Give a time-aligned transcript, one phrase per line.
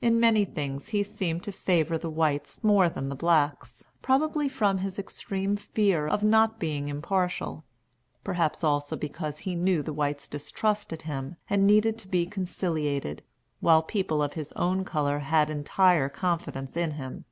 [0.00, 4.78] In many things he seemed to favor the whites more than the blacks; probably from
[4.78, 7.64] his extreme fear of not being impartial;
[8.24, 13.22] perhaps also because he knew the whites distrusted him and needed to be conciliated,
[13.60, 17.26] while people of his own color had entire confidence in him.